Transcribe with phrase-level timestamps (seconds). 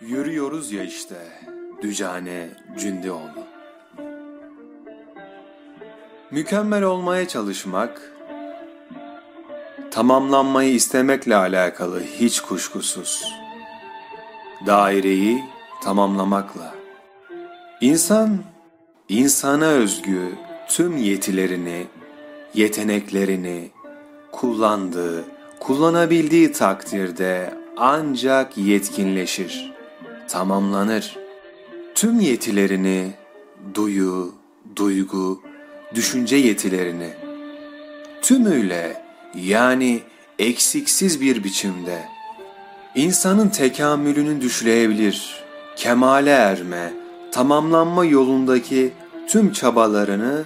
[0.00, 1.16] Yürüyoruz ya işte
[1.82, 2.48] Dücane
[2.78, 3.44] Cündioğlu.
[6.30, 8.12] Mükemmel olmaya çalışmak,
[9.90, 13.32] tamamlanmayı istemekle alakalı hiç kuşkusuz.
[14.66, 15.44] Daireyi
[15.82, 16.74] tamamlamakla.
[17.80, 18.38] İnsan,
[19.08, 20.34] insana özgü
[20.68, 21.86] tüm yetilerini,
[22.54, 23.70] yeteneklerini
[24.32, 25.24] kullandığı,
[25.60, 29.77] kullanabildiği takdirde ancak yetkinleşir,
[30.28, 31.16] tamamlanır.
[31.94, 33.12] Tüm yetilerini,
[33.74, 34.34] duyu,
[34.76, 35.42] duygu,
[35.94, 37.28] düşünce yetilerini
[38.22, 39.02] tümüyle
[39.34, 40.00] yani
[40.38, 42.04] eksiksiz bir biçimde
[42.94, 45.44] insanın tekamülünü düşleyebilir,
[45.76, 46.92] kemale erme,
[47.32, 48.92] tamamlanma yolundaki
[49.28, 50.44] tüm çabalarını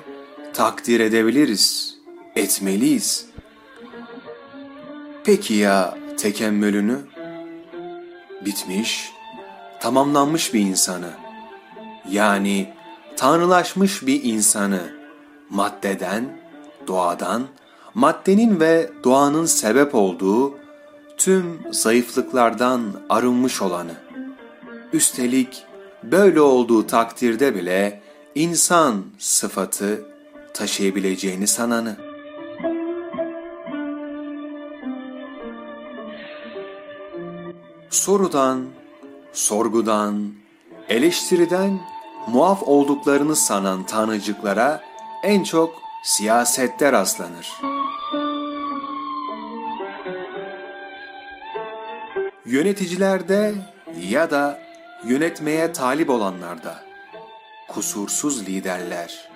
[0.52, 1.96] takdir edebiliriz,
[2.36, 3.26] etmeliyiz.
[5.24, 6.98] Peki ya tekemmülünü?
[8.44, 9.12] Bitmiş,
[9.82, 11.10] tamamlanmış bir insanı,
[12.10, 12.74] yani
[13.16, 14.80] tanrılaşmış bir insanı
[15.50, 16.38] maddeden,
[16.86, 17.46] doğadan,
[17.94, 20.58] maddenin ve doğanın sebep olduğu
[21.16, 23.94] tüm zayıflıklardan arınmış olanı.
[24.92, 25.64] Üstelik
[26.02, 28.02] böyle olduğu takdirde bile
[28.34, 30.04] insan sıfatı
[30.54, 31.96] taşıyabileceğini sananı.
[37.90, 38.66] Sorudan,
[39.32, 40.32] sorgudan,
[40.88, 41.80] eleştiriden
[42.26, 44.82] muaf olduklarını sanan tanrıcıklara
[45.22, 47.52] en çok siyasette rastlanır.
[52.44, 53.54] Yöneticilerde
[54.08, 54.58] ya da
[55.04, 56.84] yönetmeye talip olanlarda
[57.68, 59.30] kusursuz liderler,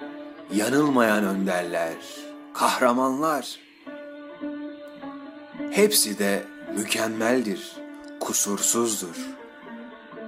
[0.55, 1.95] yanılmayan önderler,
[2.55, 3.59] kahramanlar
[5.71, 6.43] hepsi de
[6.77, 7.77] mükemmeldir,
[8.21, 9.36] kusursuzdur.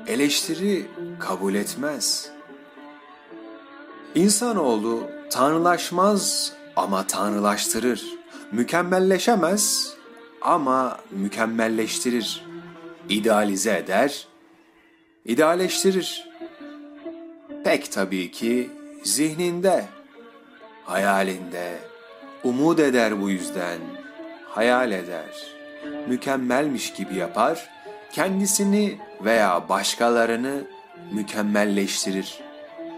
[0.08, 0.86] Eleştiri
[1.18, 2.30] kabul etmez.
[4.14, 8.04] İnsanoğlu tanrılaşmaz ama tanrılaştırır.
[8.52, 9.94] Mükemmelleşemez
[10.42, 12.44] ama mükemmelleştirir.
[13.08, 14.28] İdealize eder,
[15.24, 16.28] idealleştirir.
[17.64, 18.70] Pek tabii ki
[19.04, 19.84] zihninde,
[20.84, 21.78] hayalinde,
[22.44, 23.78] umut eder bu yüzden,
[24.48, 25.46] hayal eder.
[26.06, 27.77] Mükemmelmiş gibi yapar,
[28.12, 30.64] kendisini veya başkalarını
[31.12, 32.40] mükemmelleştirir,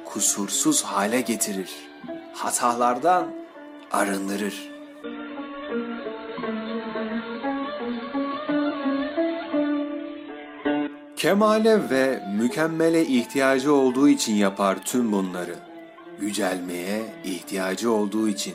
[0.04, 1.70] kusursuz hale getirir,
[2.34, 3.26] hatalardan
[3.92, 4.70] arındırır.
[11.16, 15.54] Kemale ve mükemmele ihtiyacı olduğu için yapar tüm bunları.
[16.20, 18.54] Yücelmeye ihtiyacı olduğu için,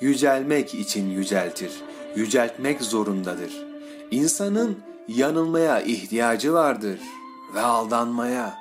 [0.00, 1.72] yücelmek için yüceltir,
[2.16, 3.52] yüceltmek zorundadır.
[4.10, 4.78] İnsanın
[5.08, 7.00] yanılmaya ihtiyacı vardır
[7.54, 8.58] ve aldanmaya.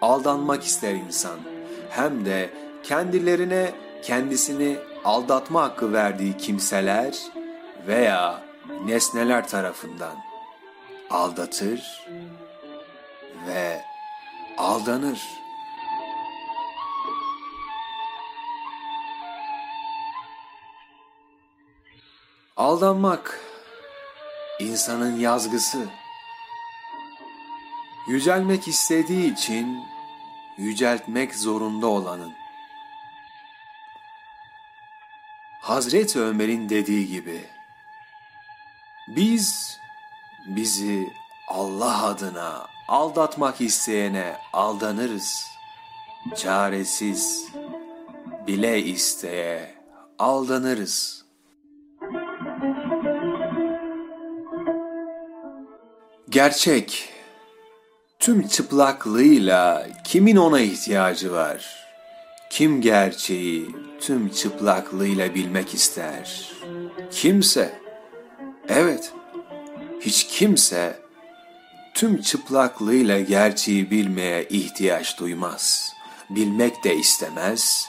[0.00, 1.38] Aldanmak ister insan.
[1.90, 2.50] Hem de
[2.82, 7.18] kendilerine kendisini aldatma hakkı verdiği kimseler
[7.86, 8.42] veya
[8.84, 10.16] nesneler tarafından
[11.10, 12.06] aldatır
[13.46, 13.80] ve
[14.58, 15.20] aldanır.
[22.56, 23.40] Aldanmak
[24.60, 25.86] insanın yazgısı.
[28.08, 29.84] Yücelmek istediği için
[30.58, 32.32] yüceltmek zorunda olanın.
[35.60, 37.44] Hazreti Ömer'in dediği gibi
[39.08, 39.78] biz
[40.46, 41.12] bizi
[41.48, 45.46] Allah adına aldatmak isteyene aldanırız.
[46.36, 47.48] Çaresiz
[48.46, 49.74] bile isteye
[50.18, 51.25] aldanırız.
[56.36, 57.08] Gerçek
[58.18, 61.86] tüm çıplaklığıyla kimin ona ihtiyacı var?
[62.50, 63.66] Kim gerçeği
[64.00, 66.52] tüm çıplaklığıyla bilmek ister?
[67.10, 67.80] Kimse.
[68.68, 69.12] Evet.
[70.00, 71.00] Hiç kimse
[71.94, 75.92] tüm çıplaklığıyla gerçeği bilmeye ihtiyaç duymaz.
[76.30, 77.88] Bilmek de istemez,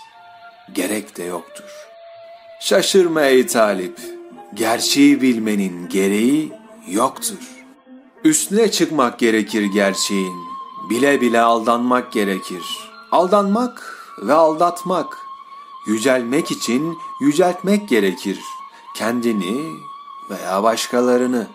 [0.74, 1.88] gerek de yoktur.
[2.60, 4.00] Şaşırma ey talip,
[4.54, 6.52] gerçeği bilmenin gereği
[6.88, 7.57] yoktur.
[8.24, 10.36] Üstüne çıkmak gerekir gerçeğin,
[10.90, 12.64] bile bile aldanmak gerekir.
[13.12, 15.18] Aldanmak ve aldatmak,
[15.88, 18.40] yücelmek için yüceltmek gerekir.
[18.96, 19.72] Kendini
[20.30, 21.48] veya başkalarını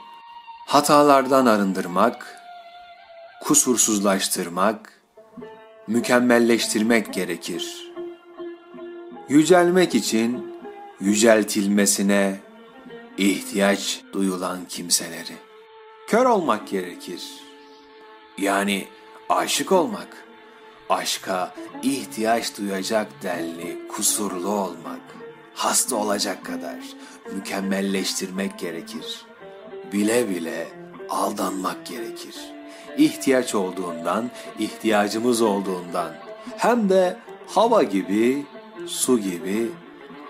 [0.66, 2.36] hatalardan arındırmak,
[3.44, 5.00] kusursuzlaştırmak,
[5.86, 7.92] mükemmelleştirmek gerekir.
[9.28, 10.54] Yücelmek için
[11.00, 12.40] yüceltilmesine
[13.18, 15.51] ihtiyaç duyulan kimseleri.
[16.12, 17.22] Kör olmak gerekir.
[18.38, 18.88] Yani
[19.28, 20.26] aşık olmak.
[20.88, 25.00] Aşka ihtiyaç duyacak denli kusurlu olmak.
[25.54, 26.78] Hasta olacak kadar
[27.34, 29.24] mükemmelleştirmek gerekir.
[29.92, 30.68] Bile bile
[31.08, 32.36] aldanmak gerekir.
[32.98, 36.14] İhtiyaç olduğundan, ihtiyacımız olduğundan
[36.56, 37.16] hem de
[37.46, 38.46] hava gibi,
[38.86, 39.70] su gibi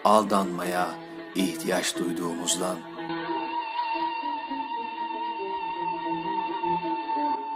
[0.05, 0.89] aldanmaya
[1.35, 2.92] ihtiyaç duyduğumuzdan.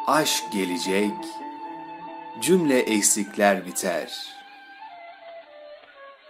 [0.06, 1.12] Aşk gelecek,
[2.40, 4.26] cümle eksikler biter.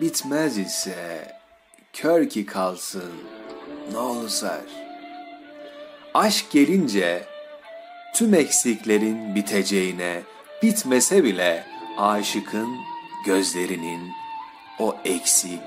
[0.00, 1.32] Bitmez ise
[1.93, 3.12] kör ki kalsın
[3.93, 4.61] ne olursa.
[6.14, 7.25] Aşk gelince
[8.14, 10.23] tüm eksiklerin biteceğine,
[10.62, 11.67] bitmese bile
[11.99, 12.76] aşıkın
[13.26, 14.12] gözlerinin
[14.78, 15.62] o eksik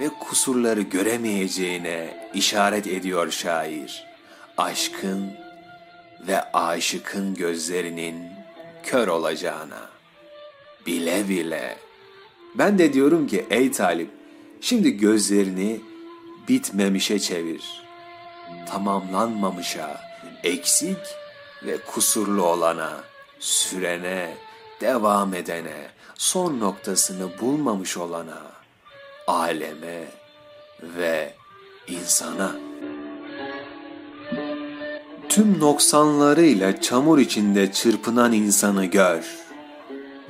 [0.00, 4.06] ve kusurları göremeyeceğine işaret ediyor şair.
[4.58, 5.32] Aşkın
[6.28, 8.28] ve aşıkın gözlerinin
[8.82, 9.90] kör olacağına.
[10.86, 11.76] Bile bile.
[12.54, 14.10] Ben de diyorum ki ey talip,
[14.60, 15.80] şimdi gözlerini
[16.48, 17.82] bitmemişe çevir.
[18.68, 20.00] Tamamlanmamışa,
[20.42, 20.98] eksik
[21.62, 22.92] ve kusurlu olana,
[23.40, 24.36] sürene,
[24.80, 28.42] devam edene, son noktasını bulmamış olana,
[29.26, 30.04] aleme
[30.82, 31.34] ve
[31.88, 32.71] insana.
[35.32, 39.36] Tüm noksanlarıyla çamur içinde çırpınan insanı gör.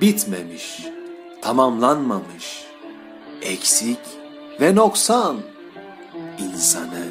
[0.00, 0.86] Bitmemiş,
[1.40, 2.64] tamamlanmamış,
[3.40, 3.98] eksik
[4.60, 5.36] ve noksan
[6.38, 7.04] insanı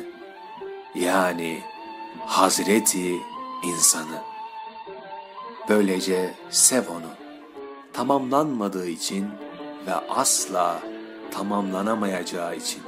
[0.96, 1.60] yani
[2.20, 3.16] Hazreti
[3.64, 4.22] insanı.
[5.70, 7.12] Böylece sev onu.
[7.94, 9.28] Tamamlanmadığı için
[9.88, 10.80] ve asla
[11.32, 12.82] tamamlanamayacağı için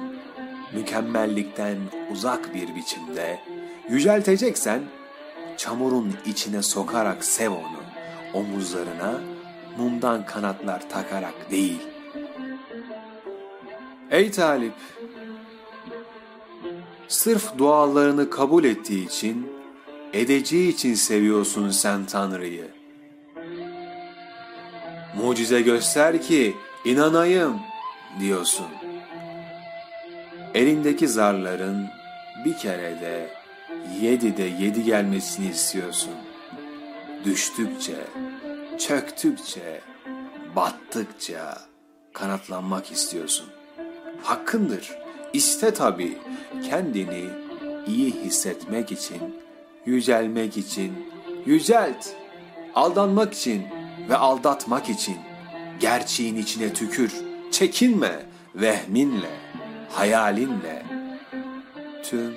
[0.74, 1.78] mükemmellikten
[2.12, 3.53] uzak bir biçimde
[3.90, 4.82] yücelteceksen
[5.58, 7.84] çamurun içine sokarak sev onu.
[8.34, 9.22] Omuzlarına
[9.78, 11.82] mumdan kanatlar takarak değil.
[14.12, 14.74] Ey talip!
[17.08, 19.52] Sırf dualarını kabul ettiği için,
[20.14, 22.68] edeceği için seviyorsun sen Tanrı'yı.
[25.18, 27.60] Mucize göster ki inanayım
[28.20, 28.68] diyorsun.
[30.54, 31.88] Elindeki zarların
[32.46, 33.43] bir kere de
[34.02, 36.14] yedi de yedi gelmesini istiyorsun.
[37.26, 37.98] Düştükçe,
[38.80, 39.82] çöktükçe,
[40.56, 41.58] battıkça
[42.14, 43.48] kanatlanmak istiyorsun.
[44.24, 44.98] Hakkındır.
[45.34, 46.18] İste tabii
[46.70, 47.26] kendini
[47.88, 49.36] iyi hissetmek için,
[49.86, 50.94] yücelmek için,
[51.46, 52.08] yücelt.
[52.76, 53.64] Aldanmak için
[54.10, 55.18] ve aldatmak için
[55.80, 57.14] gerçeğin içine tükür.
[57.52, 58.26] Çekinme
[58.56, 59.30] vehminle,
[59.92, 60.86] hayalinle,
[62.04, 62.34] tüm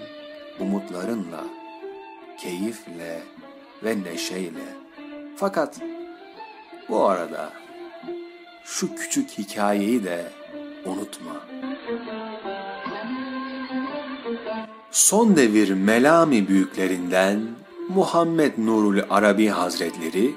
[0.60, 1.44] umutlarınla,
[2.38, 3.22] keyifle
[3.84, 4.64] ve neşeyle.
[5.36, 5.80] Fakat
[6.88, 7.52] bu arada
[8.64, 10.24] şu küçük hikayeyi de
[10.84, 11.46] unutma.
[14.90, 17.40] Son devir Melami büyüklerinden
[17.88, 20.34] Muhammed Nurul Arabi Hazretleri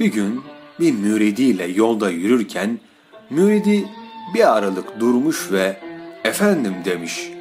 [0.00, 0.40] bir gün
[0.80, 2.78] bir müridiyle yolda yürürken
[3.30, 3.88] müridi
[4.34, 5.80] bir aralık durmuş ve
[6.24, 7.35] efendim demiş.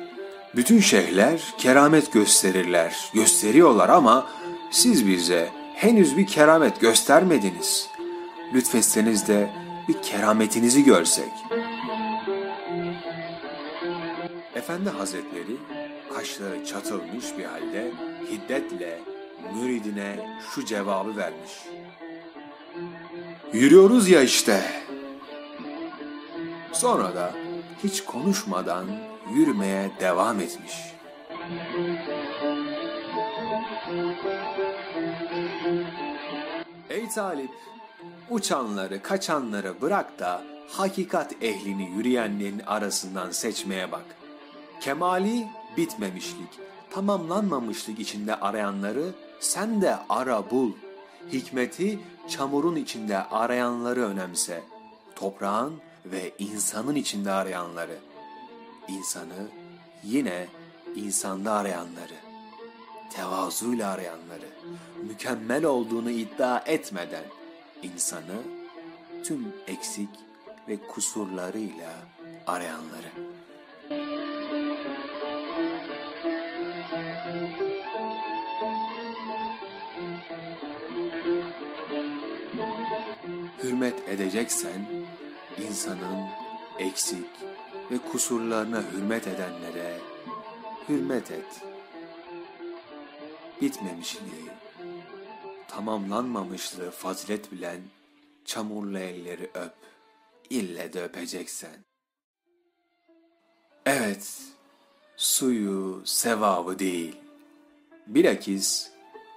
[0.55, 4.27] Bütün şeyhler keramet gösterirler, gösteriyorlar ama
[4.71, 7.89] siz bize henüz bir keramet göstermediniz.
[8.53, 9.49] Lütfetseniz de
[9.87, 11.31] bir kerametinizi görsek.
[14.55, 15.57] Efendi Hazretleri
[16.13, 17.91] kaşları çatılmış bir halde
[18.31, 18.99] hiddetle
[19.55, 21.51] müridine şu cevabı vermiş.
[23.53, 24.61] Yürüyoruz ya işte.
[26.73, 27.44] Sonra da
[27.83, 28.85] hiç konuşmadan
[29.33, 30.73] yürümeye devam etmiş.
[36.89, 37.51] Ey talip,
[38.29, 44.05] uçanları, kaçanları bırak da hakikat ehlini yürüyenlerin arasından seçmeye bak.
[44.81, 49.05] Kemali bitmemişlik, tamamlanmamışlık içinde arayanları
[49.39, 50.71] sen de ara bul.
[51.33, 54.63] Hikmeti çamurun içinde arayanları önemse.
[55.15, 55.73] Toprağın
[56.05, 57.97] ve insanın içinde arayanları.
[58.87, 59.47] İnsanı
[60.03, 60.47] yine
[60.95, 62.15] insanda arayanları.
[63.09, 64.49] Tevazuyla arayanları.
[65.03, 67.23] Mükemmel olduğunu iddia etmeden
[67.83, 68.41] insanı
[69.23, 70.09] tüm eksik
[70.67, 71.91] ve kusurlarıyla
[72.47, 73.11] arayanları.
[83.63, 84.94] Hürmet edeceksen
[85.57, 86.25] insanın
[86.79, 87.29] eksik
[87.91, 89.99] ve kusurlarına hürmet edenlere
[90.89, 91.61] hürmet et.
[93.61, 94.49] Bitmemişliği,
[95.67, 97.81] tamamlanmamışlığı fazilet bilen
[98.45, 99.73] çamurlu elleri öp.
[100.49, 101.85] İlle de öpeceksen.
[103.85, 104.41] Evet,
[105.17, 107.15] suyu, sevabı değil.
[108.07, 108.91] Bilakis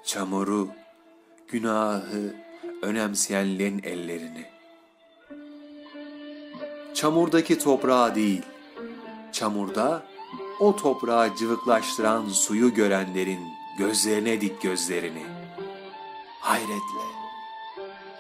[0.05, 0.71] çamuru,
[1.49, 2.37] günahı
[2.83, 4.58] önemseyenlerin ellerini.
[6.99, 8.43] Çamurdaki toprağı değil,
[9.33, 10.03] çamurda
[10.61, 13.41] o toprağı cıvıklaştıran suyu görenlerin
[13.79, 15.23] gözlerine dik gözlerini.
[16.41, 17.07] Hayretle,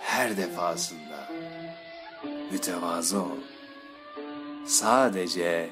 [0.00, 1.28] her defasında
[2.52, 3.38] mütevazı ol.
[4.66, 5.70] Sadece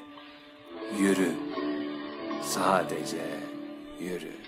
[0.99, 1.31] yürü,
[2.43, 3.25] sadece
[3.99, 4.46] yürü.